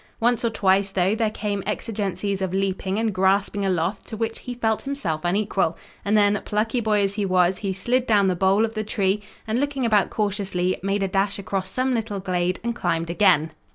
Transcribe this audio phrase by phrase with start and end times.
[0.19, 4.55] Once or twice, though, there came exigencies of leaping and grasping aloft to which he
[4.55, 8.65] felt himself unequal, and then, plucky boy as he was, he slid down the bole
[8.65, 12.73] of the tree and, looking about cautiously, made a dash across some little glade and
[12.75, 13.51] climbed again.